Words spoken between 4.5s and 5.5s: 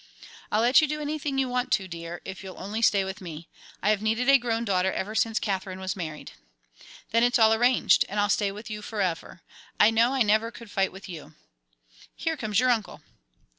daughter ever since